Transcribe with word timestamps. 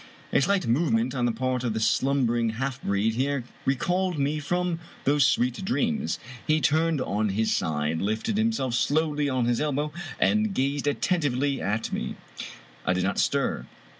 A 0.33 0.41
slight 0.41 0.65
movement 0.65 1.13
on 1.13 1.25
the 1.25 1.31
part 1.31 1.63
of 1.63 1.73
the 1.73 1.79
sltmibering 1.79 2.53
half 2.55 2.81
breed 2.81 3.13
here 3.13 3.43
recalled 3.65 4.17
me 4.17 4.39
from 4.39 4.79
those 5.03 5.27
sweet 5.27 5.63
dreams. 5.63 6.17
He 6.47 6.59
turned 6.59 6.99
on 6.99 7.29
his 7.29 7.55
side, 7.55 8.01
lifted 8.01 8.35
himself 8.37 8.73
slowly 8.73 9.29
on 9.29 9.45
his 9.45 9.61
elbow, 9.61 9.91
and 10.19 10.55
gazed 10.55 10.87
attentively 10.87 11.61
at 11.61 11.93
me. 11.93 12.15
I 12.83 12.93
did 12.93 13.03
not 13.03 13.19
stir. 13.19 13.67